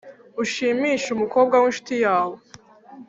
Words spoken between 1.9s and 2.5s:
yawe??